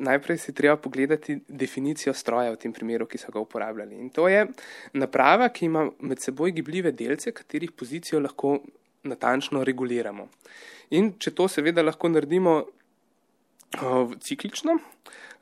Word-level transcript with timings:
najprej 0.00 0.38
si 0.38 0.54
treba 0.56 0.76
pogledati 0.80 1.38
definicijo 1.48 2.14
stroja 2.16 2.54
v 2.54 2.58
tem 2.60 2.72
primeru, 2.72 3.06
ki 3.06 3.20
so 3.20 3.32
ga 3.32 3.40
uporabljali. 3.40 4.00
In 4.00 4.10
to 4.10 4.28
je 4.28 4.46
naprava, 4.96 5.48
ki 5.48 5.68
ima 5.68 5.86
med 6.00 6.22
seboj 6.22 6.54
gibljive 6.56 6.92
delce, 6.96 7.32
katerih 7.36 7.72
pozicijo 7.72 8.20
lahko 8.20 8.58
natančno 9.04 9.64
reguliramo. 9.64 10.28
In 10.96 11.14
če 11.18 11.34
to 11.36 11.48
seveda 11.48 11.84
lahko 11.84 12.10
naredimo 12.10 12.62
ciklično, 14.20 14.80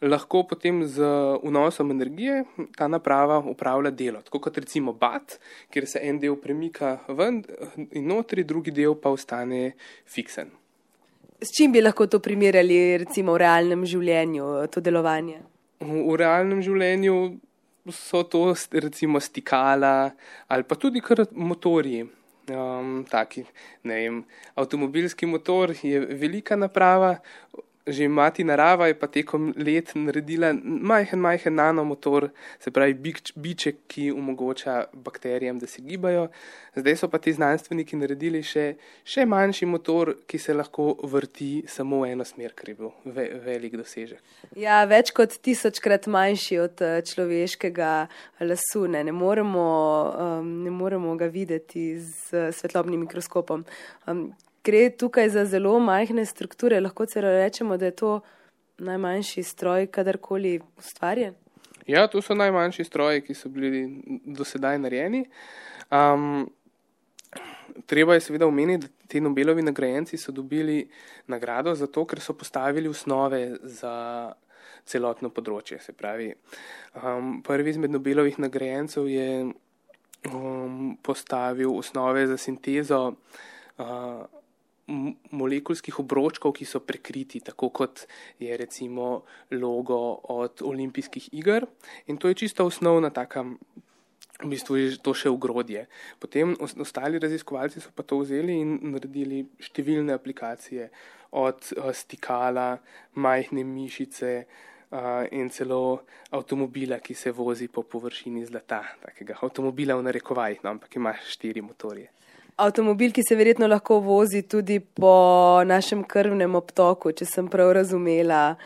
lahko 0.04 0.42
potem 0.46 0.83
z 0.87 1.03
vnosom 1.43 1.90
energije 1.90 2.45
ta 2.77 2.88
naprava 2.88 3.38
upravlja 3.38 3.90
delo. 3.90 4.22
Tako 4.22 4.40
kot 4.47 4.59
recimo 4.59 4.93
bat, 4.93 5.38
kjer 5.72 5.87
se 5.88 6.03
en 6.04 6.21
del 6.21 6.37
premika 6.37 6.99
ven 7.09 7.43
in 7.90 8.06
notri, 8.06 8.45
drugi 8.45 8.71
del 8.71 8.95
pa 9.01 9.11
ostane 9.11 9.72
fiksen. 10.06 10.53
S 11.38 11.52
čim 11.54 11.72
bi 11.72 11.80
lahko 11.80 12.06
to 12.10 12.18
primerjali, 12.18 12.98
recimo 13.04 13.36
v 13.36 13.42
realnem 13.44 13.84
življenju, 13.87 14.46
to 14.74 14.82
delovanje? 14.82 15.38
V 15.78 16.16
realnem 16.18 16.62
življenju 16.65 17.19
so 17.95 18.24
to 18.27 18.55
recimo 18.73 19.20
stikala 19.23 20.10
ali 20.48 20.66
pa 20.66 20.74
tudi 20.77 21.01
kar 21.01 21.27
motorji. 21.32 22.06
Um, 22.48 23.02
taki, 23.05 23.43
vem, 23.84 24.23
avtomobilski 24.56 25.27
motor 25.29 25.74
je 25.84 26.01
velika 26.16 26.56
naprava, 26.56 27.19
že 27.88 28.09
mati 28.09 28.45
narava 28.45 28.87
je 28.87 28.95
pa 28.98 29.06
tekom 29.06 29.52
let 29.56 29.92
naredila 29.95 30.52
majhen, 30.62 31.20
majhen 31.20 31.55
nanomotor, 31.55 32.29
se 32.60 32.70
pravi 32.70 32.95
biček, 33.34 33.77
ki 33.88 34.10
omogoča 34.12 34.84
bakterijam, 34.92 35.59
da 35.59 35.66
se 35.66 35.83
gibajo. 35.83 36.29
Zdaj 36.77 36.96
so 36.96 37.09
pa 37.09 37.19
ti 37.19 37.32
znanstveniki 37.32 37.96
naredili 37.96 38.43
še, 38.46 38.66
še 39.05 39.24
manjši 39.27 39.66
motor, 39.66 40.12
ki 40.27 40.38
se 40.38 40.55
lahko 40.55 40.93
vrti 41.02 41.65
samo 41.69 42.02
v 42.05 42.12
eno 42.12 42.27
smer, 42.29 42.55
kar 42.55 42.70
je 42.70 42.77
bil 42.79 42.93
ve, 43.05 43.29
velik 43.45 43.77
dosežek. 43.80 44.20
Ja, 44.57 44.82
več 44.88 45.10
kot 45.16 45.34
tisočkrat 45.43 46.07
manjši 46.10 46.60
od 46.62 46.84
eh, 46.84 46.98
človeškega 47.09 47.93
lasu. 48.46 48.87
Ne, 48.88 49.02
ne, 49.04 49.15
moremo, 49.15 49.65
um, 50.13 50.52
ne 50.65 50.74
moremo 50.74 51.16
ga 51.18 51.30
videti 51.32 51.91
z 51.98 52.51
svetlobnim 52.54 53.07
mikroskopom. 53.07 53.65
Um, 54.07 54.29
gre 54.64 54.90
tukaj 54.90 55.28
za 55.28 55.45
zelo 55.45 55.78
majhne 55.80 56.26
strukture, 56.26 56.80
lahko 56.80 57.06
celo 57.06 57.30
rečemo, 57.30 57.76
da 57.76 57.87
je 57.87 57.96
to 57.96 58.20
najmanjši 58.78 59.42
stroj, 59.42 59.87
kadarkoli 59.87 60.60
ustvarjen. 60.78 61.34
Ja, 61.87 62.06
to 62.06 62.23
so 62.23 62.34
najmanjši 62.34 62.84
stroji, 62.84 63.24
ki 63.24 63.34
so 63.34 63.48
bili 63.48 63.86
do 64.24 64.44
sedaj 64.44 64.78
narejeni. 64.78 65.24
Um, 65.90 66.44
treba 67.86 68.14
je 68.14 68.20
seveda 68.20 68.46
omeniti, 68.46 68.86
da 68.86 69.08
ti 69.08 69.20
Nobelovi 69.20 69.62
nagrajenci 69.62 70.18
so 70.20 70.32
dobili 70.32 70.82
nagrado 71.26 71.74
zato, 71.74 72.04
ker 72.04 72.20
so 72.20 72.36
postavili 72.36 72.88
osnove 72.88 73.56
za 73.62 73.94
celotno 74.88 75.30
področje. 75.32 75.80
Se 75.80 75.92
pravi, 75.96 76.28
um, 77.02 77.38
prvi 77.44 77.72
izmed 77.72 77.92
Nobelovih 77.92 78.38
nagrajencev 78.38 79.08
je 79.08 79.30
um, 80.32 80.98
postavil 81.02 81.72
osnove 81.72 82.26
za 82.26 82.36
sintezo 82.36 83.00
uh, 83.08 84.26
molekulskih 84.89 86.00
obročkov, 86.00 86.55
ki 86.56 86.64
so 86.64 86.81
prekriti, 86.81 87.41
tako 87.44 87.70
kot 87.70 88.06
je 88.41 88.56
recimo 88.56 89.22
logo 89.53 89.98
od 90.34 90.62
olimpijskih 90.62 91.28
iger. 91.33 91.67
In 92.06 92.17
to 92.17 92.28
je 92.28 92.34
čisto 92.34 92.67
osnovna 92.67 93.11
taka, 93.11 93.44
v 94.39 94.48
bistvu 94.48 94.77
je 94.77 94.97
to 95.03 95.14
še 95.14 95.31
ugrodje. 95.31 95.86
Potem 96.19 96.56
ostali 96.61 97.20
raziskovalci 97.20 97.83
so 97.84 97.92
pa 97.94 98.03
to 98.03 98.22
vzeli 98.22 98.61
in 98.62 98.78
naredili 98.94 99.44
številne 99.61 100.16
aplikacije, 100.16 100.89
od 101.36 101.61
stikala, 101.92 102.78
majhne 103.20 103.64
mišice. 103.64 104.34
Uh, 104.89 105.27
in 105.36 105.50
celo 105.53 106.09
avtomobila, 106.33 106.97
ki 107.05 107.12
se 107.12 107.28
vozi 107.28 107.66
po 107.69 107.83
površini 107.84 108.47
zlata, 108.48 108.78
takega 109.03 109.34
avtomobila 109.36 109.98
v 109.98 110.06
narekovajih, 110.06 110.62
no, 110.64 110.72
ampak 110.72 110.97
ima 110.97 111.12
štiri 111.12 111.61
motorje 111.61 112.09
avtomobil, 112.58 113.12
ki 113.14 113.22
se 113.22 113.36
verjetno 113.38 113.69
lahko 113.70 114.00
vozi 114.02 114.42
tudi 114.42 114.80
po 114.80 115.62
našem 115.66 116.02
krvnem 116.04 116.58
obtoku, 116.58 117.12
če 117.14 117.26
sem 117.28 117.48
prav 117.50 117.72
razumela. 117.78 118.58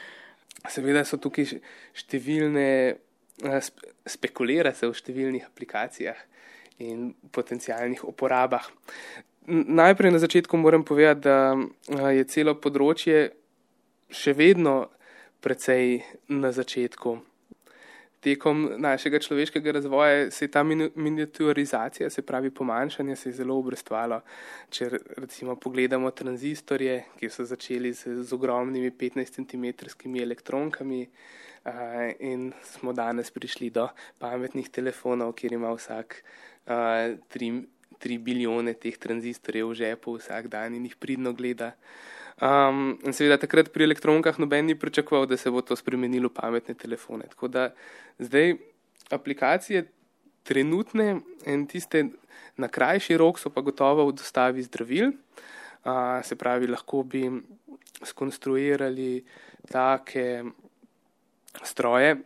Seveda 0.71 1.05
so 1.05 1.19
tukaj 1.21 1.59
številne, 1.99 2.69
eh, 3.45 3.71
spekulira 4.07 4.73
se 4.75 4.89
v 4.89 4.97
številnih 4.97 5.47
aplikacijah 5.47 6.17
in 6.79 7.13
potencijalnih 7.33 8.05
uporabah. 8.05 8.65
Najprej 9.47 10.13
na 10.13 10.19
začetku 10.23 10.57
moram 10.57 10.85
povedati, 10.85 11.21
da 11.21 11.57
eh, 11.57 12.17
je 12.19 12.25
celo 12.25 12.55
področje 12.55 13.33
še 14.11 14.33
vedno 14.33 14.89
precej 15.43 16.03
na 16.29 16.53
začetku 16.53 17.32
tekom 18.23 18.69
našega 18.79 19.19
človeškega 19.19 19.73
razvoja 19.73 20.31
se 20.31 20.45
je 20.45 20.51
ta 20.51 20.63
miniaturizacija, 20.63 22.11
se 22.11 22.23
pravi 22.23 22.51
pomanjšanje, 22.51 23.17
se 23.17 23.29
je 23.29 23.33
zelo 23.33 23.57
obrestvalo. 23.59 24.21
Če 24.71 24.91
recimo 25.17 25.57
pogledamo 25.57 26.11
tranzistorje, 26.11 27.01
ki 27.19 27.31
so 27.31 27.45
začeli 27.45 27.93
z, 27.93 28.23
z 28.23 28.33
ogromnimi 28.33 28.91
15 28.91 29.41
cm 29.41 29.67
elektronkami 30.23 31.03
uh, 31.07 31.73
in 32.21 32.53
smo 32.63 32.93
danes 32.93 33.31
prišli 33.31 33.71
do 33.71 33.89
pametnih 34.19 34.71
telefonov, 34.71 35.35
kjer 35.35 35.59
ima 35.59 35.75
vsak 35.75 36.23
uh, 36.23 37.19
3, 37.35 37.63
3 38.03 38.19
bilijone 38.19 38.75
teh 38.75 38.99
tranzistorjev 38.99 39.71
v 39.71 39.79
žepu 39.83 40.17
vsak 40.19 40.51
dan 40.53 40.75
in 40.75 40.89
jih 40.89 40.97
pridno 40.99 41.33
gleda. 41.33 41.73
Um, 42.43 42.99
in 43.07 43.15
seveda 43.15 43.37
takrat 43.39 43.71
pri 43.71 43.87
elektronkah 43.87 44.39
noben 44.43 44.67
ni 44.67 44.75
pričakoval, 44.75 45.29
da 45.31 45.37
se 45.37 45.51
bo 45.51 45.63
to 45.63 45.77
spremenilo 45.79 46.29
v 46.29 46.35
pametne 46.35 46.75
telefone. 46.75 47.29
Tako 47.31 47.49
da 47.49 47.69
zdaj 48.19 48.57
aplikacije 49.15 49.87
trenutne 50.43 51.21
in 51.47 51.67
tiste 51.71 52.09
na 52.57 52.69
krajši 52.69 53.17
rok 53.17 53.39
so 53.39 53.51
pa 53.51 53.63
gotovo 53.63 54.09
v 54.09 54.17
dostavi 54.19 54.63
zdravil. 54.67 55.13
Uh, 55.85 56.19
se 56.25 56.35
pravi, 56.39 56.67
lahko 56.67 57.03
bi 57.03 57.27
skonstruirali 58.03 59.23
take 59.71 60.43
stroje 61.63 62.17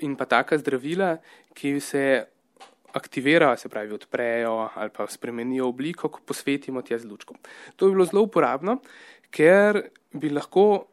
in 0.00 0.16
pa 0.16 0.24
taka 0.24 0.58
zdravila, 0.58 1.16
ki 1.54 1.80
se 1.80 2.24
aktivirajo, 2.92 3.56
se 3.56 3.68
pravi, 3.68 3.92
odprejo 3.94 4.68
ali 4.74 4.90
pa 4.96 5.06
spremenijo 5.06 5.68
obliko, 5.68 6.08
ko 6.08 6.20
posvetimo 6.26 6.82
tja 6.82 6.98
z 6.98 7.08
lučkom. 7.10 7.36
To 7.76 7.86
bi 7.86 7.92
bilo 7.98 8.04
zelo 8.04 8.22
uporabno, 8.22 8.78
ker 9.30 9.82
bi 10.12 10.30
lahko 10.30 10.86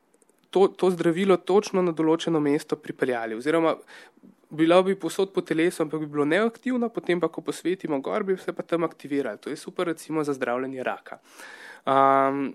to, 0.50 0.68
to 0.68 0.92
zdravilo 0.92 1.38
točno 1.38 1.82
na 1.82 1.92
določeno 1.92 2.40
mesto 2.40 2.78
pripeljali. 2.80 3.36
Oziroma, 3.36 3.76
bilo 4.50 4.80
bi 4.84 4.96
posod 4.96 5.34
po 5.34 5.42
telesu, 5.42 5.84
ampak 5.84 6.06
bi 6.06 6.12
bilo 6.12 6.26
neaktivno, 6.26 6.90
potem 6.90 7.20
pa, 7.20 7.30
ko 7.30 7.44
posvetimo 7.44 8.00
gor, 8.02 8.24
bi 8.24 8.38
se 8.40 8.54
pa 8.56 8.64
tam 8.64 8.88
aktivirali. 8.88 9.42
To 9.44 9.50
je 9.50 9.60
super, 9.60 9.92
recimo, 9.92 10.24
za 10.24 10.34
zdravljenje 10.34 10.84
raka. 10.84 11.20
Um, 11.88 12.54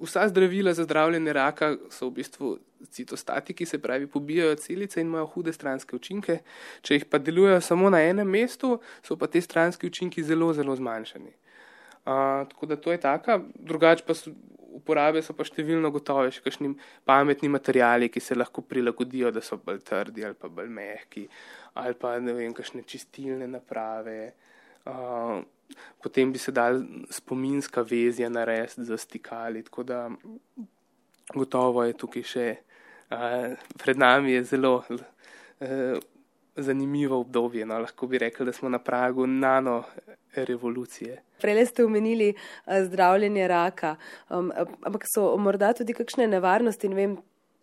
vsa 0.00 0.28
zdravila 0.28 0.72
za 0.72 0.84
zdravljenje 0.84 1.32
raka 1.32 1.74
so 1.90 2.08
v 2.08 2.20
bistvu 2.20 2.56
citostatiki, 2.90 3.66
se 3.66 3.78
pravi, 3.82 4.06
pobijajo 4.06 4.54
celice 4.54 5.00
in 5.00 5.06
imajo 5.06 5.26
hude 5.26 5.52
stranske 5.52 5.96
učinke. 5.96 6.38
Če 6.82 7.00
jih 7.00 7.06
pa 7.10 7.18
delujejo 7.18 7.60
samo 7.60 7.90
na 7.90 8.02
enem 8.04 8.28
mestu, 8.28 8.76
so 9.02 9.16
pa 9.16 9.26
te 9.26 9.40
stranske 9.40 9.86
učinki 9.86 10.24
zelo, 10.24 10.52
zelo 10.54 10.76
zmanjšani. 10.76 11.32
Uh, 12.06 12.46
tako 12.48 12.66
da 12.70 12.76
to 12.76 12.92
je 12.92 13.00
taka, 13.02 13.40
drugače 13.54 14.04
pa 14.06 14.14
so, 14.14 14.30
uporabe 14.76 15.22
so 15.24 15.34
pa 15.34 15.42
številno 15.46 15.90
gotove, 15.90 16.30
še 16.30 16.44
kakšni 16.44 16.74
pametni 17.08 17.50
materijali, 17.50 18.10
ki 18.12 18.22
se 18.22 18.36
lahko 18.36 18.62
prilagodijo, 18.62 19.32
da 19.34 19.42
so 19.42 19.58
bolj 19.58 19.80
trdi 19.88 20.26
ali 20.28 20.38
pa 20.38 20.50
bolj 20.52 20.70
mehki, 20.70 21.24
ali 21.82 21.98
pa 21.98 22.14
ne 22.22 22.36
vem, 22.36 22.54
kakšne 22.54 22.84
čistilne 22.86 23.48
naprave. 23.50 24.20
Uh, 24.86 25.40
potem 26.02 26.30
bi 26.30 26.38
se 26.38 26.54
dal 26.54 26.78
spominska 27.10 27.82
vezja 27.82 28.30
narediti 28.30 28.84
za 28.86 28.98
stikali, 29.02 29.64
tako 29.66 29.82
da 29.82 30.04
gotovo 31.34 31.82
je 31.84 31.96
tukaj 31.98 32.22
še, 32.22 32.46
pred 33.78 33.98
nami 33.98 34.32
je 34.32 34.44
zelo 34.44 34.82
uh, 34.88 34.98
zanimivo 36.56 37.20
obdobje, 37.20 37.66
no, 37.66 37.78
lahko 37.78 38.06
bi 38.06 38.18
rekli, 38.18 38.46
da 38.46 38.52
smo 38.52 38.68
na 38.68 38.78
pragu 38.78 39.26
nano 39.26 39.82
revolucije. 40.34 41.22
Prej 41.40 41.66
ste 41.66 41.84
omenili 41.84 42.34
uh, 42.34 42.72
zdravljenje 42.86 43.48
raka, 43.48 43.96
um, 44.30 44.52
ampak 44.82 45.04
so 45.14 45.36
morda 45.36 45.72
tudi 45.72 45.94
kakšne 45.94 46.26
nevarnosti, 46.26 46.88
ne 46.88 46.96
vem, 46.96 47.16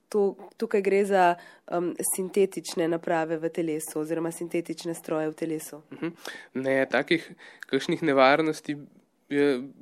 to, 0.10 0.36
tukaj 0.58 0.82
gre 0.82 1.06
za 1.06 1.36
um, 1.72 1.96
sintetične 2.16 2.88
naprave 2.88 3.38
v 3.38 3.50
telesu 3.50 4.00
oziroma 4.00 4.32
sintetične 4.32 4.94
stroje 4.94 5.30
v 5.30 5.34
telesu. 5.34 5.82
Mhm. 5.94 6.14
Ne, 6.54 6.86
takih 6.90 7.32
kakšnih 7.66 8.04
nevarnosti 8.04 8.78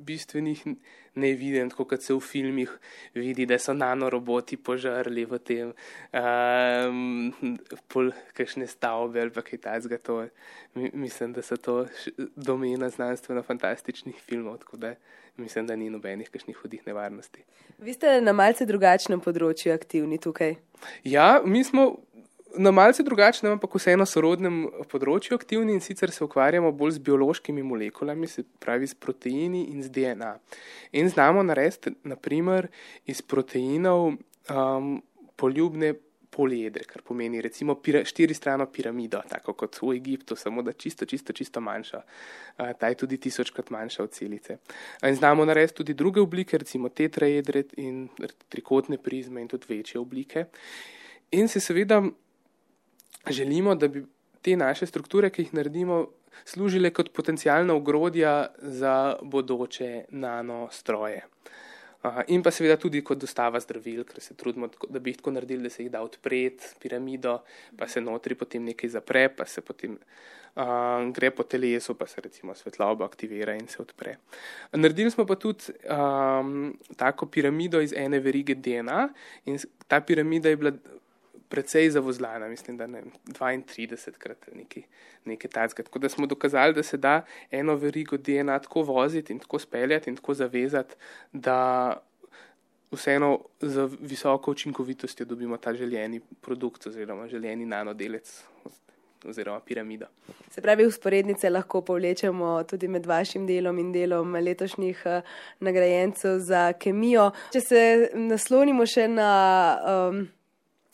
bistvenih 0.06 0.64
neviden, 1.14 1.70
tako 1.70 1.84
kot 1.84 2.02
se 2.02 2.14
v 2.14 2.20
filmih 2.20 2.70
vidi, 3.14 3.46
da 3.46 3.58
so 3.58 3.74
nanoroboti 3.76 4.56
požrli 4.56 5.24
v 5.28 5.38
tem, 5.38 5.72
um, 6.16 7.32
pol 7.92 8.12
kakšne 8.36 8.66
stavbe 8.66 9.20
ali 9.20 9.30
kaj 9.30 9.60
takega. 9.66 9.98
To 10.08 10.22
mislim, 10.74 11.32
da 11.32 11.42
so 11.42 11.56
to 11.56 11.86
domena 12.36 12.90
znanstveno-fantastičnih 12.90 14.20
filmov, 14.24 14.62
tako 14.64 14.76
da 14.76 14.94
mislim, 15.36 15.66
da 15.66 15.76
ni 15.76 15.90
nobenih 15.90 16.30
kakšnih 16.30 16.56
hudih 16.56 16.86
nevarnosti. 16.86 17.44
Vi 17.78 17.92
ste 17.92 18.20
na 18.20 18.32
malce 18.32 18.66
drugačnem 18.68 19.20
področju 19.20 19.72
aktivni 19.74 20.18
tukaj. 20.20 20.56
Ja, 21.04 21.40
mi 21.44 21.64
smo 21.64 21.96
na 22.56 22.70
malce 22.70 23.02
drugačnem, 23.02 23.52
ampak 23.56 23.74
vseeno 23.76 24.06
sorodnem 24.08 24.64
področju 24.90 25.36
aktivni 25.38 25.74
in 25.76 25.82
sicer 25.84 26.12
se 26.12 26.24
ukvarjamo 26.24 26.72
bolj 26.76 26.98
z 26.98 27.04
biološkimi 27.08 27.64
molekulami, 27.64 28.28
se 28.28 28.44
pravi 28.62 28.88
s 28.88 28.94
proteini 28.94 29.66
in 29.72 29.82
z 29.82 29.92
DNA. 29.92 30.32
In 31.00 31.10
znamo 31.12 31.42
narediti, 31.46 31.94
naprimer, 32.08 32.68
iz 33.08 33.22
proteinov 33.22 34.12
um, 34.12 34.96
poljubne 35.36 35.94
poliedre, 36.32 36.86
kar 36.88 37.02
pomeni 37.04 37.42
recimo 37.44 37.74
pira, 37.76 38.00
štiri 38.08 38.32
strano 38.34 38.64
piramido, 38.72 39.20
tako 39.28 39.52
kot 39.52 39.76
v 39.82 39.92
Egiptu, 39.98 40.36
samo 40.36 40.64
da 40.64 40.72
čisto, 40.72 41.04
čisto, 41.04 41.34
čisto 41.36 41.60
manjša. 41.60 42.00
Uh, 42.00 42.72
ta 42.80 42.88
je 42.88 43.00
tudi 43.04 43.20
tisočkrat 43.20 43.68
manjša 43.70 44.06
od 44.06 44.16
celice. 44.16 44.58
In 45.04 45.16
znamo 45.16 45.44
narediti 45.44 45.82
tudi 45.82 45.94
druge 45.94 46.24
oblike, 46.24 46.58
recimo 46.58 46.88
tetraedre 46.88 47.66
in 47.76 48.06
trikotne 48.48 48.96
prizme 48.98 49.44
in 49.44 49.52
tudi 49.52 49.68
večje 49.74 50.00
oblike. 50.00 50.46
In 51.36 51.48
se 51.48 51.60
seveda 51.60 52.02
želimo, 53.30 53.74
da 53.74 53.88
bi 53.88 54.04
te 54.42 54.56
naše 54.56 54.86
strukture, 54.86 55.30
ki 55.30 55.42
jih 55.42 55.54
naredimo, 55.54 56.06
služile 56.44 56.90
kot 56.90 57.12
potencijalna 57.12 57.74
ogrodja 57.74 58.46
za 58.58 59.16
bodoče 59.22 60.04
nanostroje. 60.10 61.22
In 62.34 62.42
pa 62.42 62.50
seveda 62.50 62.74
tudi 62.82 62.98
kot 63.06 63.20
dostava 63.22 63.60
zdravil, 63.62 64.02
ker 64.04 64.18
se 64.20 64.34
trudimo, 64.34 64.66
da 64.90 64.98
bi 64.98 65.12
jih 65.12 65.20
tako 65.20 65.36
naredili, 65.36 65.62
da 65.62 65.70
se 65.70 65.84
jih 65.84 65.90
da 65.92 66.00
odpreti 66.02 66.72
piramido, 66.82 67.38
pa 67.78 67.86
se 67.88 68.00
notri 68.00 68.34
potem 68.34 68.64
nekaj 68.66 68.90
zapre, 68.90 69.28
pa 69.36 69.46
se 69.46 69.62
potem 69.62 69.94
uh, 69.94 71.12
gre 71.14 71.30
po 71.30 71.46
telesu, 71.46 71.94
pa 71.94 72.06
se 72.10 72.20
recimo 72.20 72.54
svetloba 72.54 73.04
aktivira 73.06 73.54
in 73.54 73.68
se 73.68 73.82
odpre. 73.82 74.16
Naredili 74.72 75.10
smo 75.10 75.26
pa 75.26 75.36
tudi 75.38 75.70
um, 75.86 76.74
tako 76.96 77.26
piramido 77.26 77.80
iz 77.80 77.94
ene 77.96 78.18
verige 78.20 78.54
DNA 78.54 79.08
in 79.46 79.58
ta 79.86 80.00
piramida 80.00 80.48
je 80.48 80.56
bila 80.56 80.72
precej 81.52 81.90
zavozlana, 81.90 82.48
mislim, 82.48 82.76
da 82.76 82.86
ne 82.86 83.02
32 83.28 84.16
krat 84.18 84.46
nekaj, 84.54 84.82
nekaj 85.24 85.50
tacka. 85.50 85.82
Tako 85.82 85.98
da 85.98 86.08
smo 86.08 86.26
dokazali, 86.26 86.74
da 86.74 86.82
se 86.82 86.96
da 86.96 87.18
eno 87.50 87.74
verigo 87.76 88.16
DNA 88.16 88.58
tako 88.58 88.82
voziti 88.88 89.32
in 89.32 89.38
tako 89.38 89.58
speljati 89.58 90.10
in 90.10 90.16
tako 90.16 90.34
zavezati, 90.34 90.94
da 91.32 91.58
vseeno 92.92 93.38
z 93.60 93.88
visoko 94.00 94.50
učinkovitostjo 94.50 95.26
dobimo 95.26 95.56
ta 95.56 95.74
željeni 95.74 96.20
produkt 96.40 96.86
oziroma 96.86 97.28
željeni 97.28 97.66
nanodelec 97.66 98.44
oziroma 99.28 99.60
piramido. 99.60 100.06
Se 100.50 100.60
pravi, 100.60 100.86
usporednice 100.86 101.50
lahko 101.50 101.80
povlečemo 101.80 102.62
tudi 102.64 102.88
med 102.88 103.06
vašim 103.06 103.46
delom 103.46 103.78
in 103.78 103.92
delom 103.92 104.34
letošnjih 104.34 105.02
uh, 105.04 105.22
nagrajencev 105.60 106.38
za 106.38 106.72
kemijo. 106.72 107.30
Če 107.52 107.60
se 107.60 107.82
naslonimo 108.14 108.86
še 108.86 109.08
na. 109.08 109.32
Um, 110.10 110.28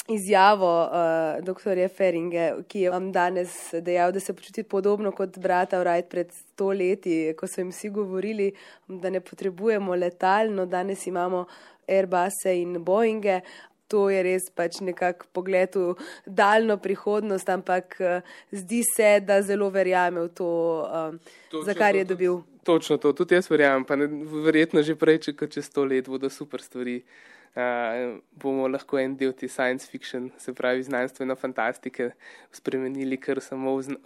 izjavo 0.08 0.84
uh, 0.84 1.44
dr. 1.44 1.88
Feringe, 1.96 2.52
ki 2.68 2.80
je 2.80 2.90
vam 2.90 3.10
danes 3.12 3.74
dejal, 3.84 4.12
da 4.12 4.20
se 4.20 4.32
počuti 4.34 4.62
podobno 4.62 5.12
kot 5.12 5.38
brata 5.38 5.80
Wright 5.82 6.08
pred 6.08 6.32
sto 6.32 6.72
leti, 6.72 7.34
ko 7.36 7.46
so 7.46 7.60
jim 7.60 7.70
vsi 7.72 7.90
govorili, 7.90 8.52
da 8.88 9.10
ne 9.10 9.20
potrebujemo 9.20 9.94
letal, 9.94 10.52
no 10.54 10.66
danes 10.66 11.06
imamo 11.06 11.44
Airbusse 11.88 12.56
in 12.60 12.78
Boeinge. 12.84 13.40
To 13.88 14.10
je 14.12 14.20
res 14.20 14.50
pač 14.52 14.82
nekako 14.84 15.24
pogled 15.32 15.76
v 15.76 15.94
daljno 16.26 16.76
prihodnost, 16.76 17.48
ampak 17.48 17.96
uh, 18.00 18.34
zdi 18.52 18.82
se, 18.84 19.16
da 19.24 19.40
zelo 19.42 19.70
verjame 19.72 20.26
v 20.26 20.28
to, 20.36 20.50
uh, 20.84 21.64
za 21.64 21.74
kar 21.74 21.96
je 21.96 22.04
dobil. 22.04 22.42
Točno 22.68 22.96
to, 23.00 23.12
tudi 23.16 23.36
jaz 23.36 23.48
verjamem, 23.48 23.84
pa 23.88 23.96
ne, 23.96 24.08
verjetno 24.44 24.84
že 24.84 24.96
prej, 24.96 25.22
če 25.28 25.48
čez 25.48 25.72
sto 25.72 25.88
let 25.88 26.08
bodo 26.08 26.28
super 26.28 26.60
stvari 26.60 27.00
uh, 27.00 27.37
bomo 27.54 28.68
lahko 28.68 28.98
en 28.98 29.16
del 29.16 29.32
te 29.34 29.48
science 29.48 29.88
fiction, 29.88 30.30
se 30.38 30.52
pravi 30.52 30.82
znanstveno 30.82 31.36
fantastike, 31.36 32.12
spremenili 32.52 33.16
kar 33.16 33.40
samo 33.40 33.76
v, 33.76 33.96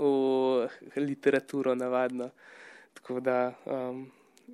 v 0.94 1.04
literaturo 1.04 1.74
navadno. 1.74 2.30
Tako 2.94 3.20
da 3.20 3.54
um, 3.64 4.10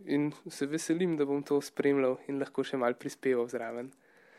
in 0.07 0.33
se 0.49 0.67
veselim, 0.67 1.17
da 1.17 1.25
bom 1.25 1.43
to 1.43 1.61
spremljal 1.61 2.19
in 2.29 2.39
lahko 2.39 2.65
še 2.65 2.77
mal 2.77 2.95
prispeval 2.95 3.49
zraven. 3.49 3.91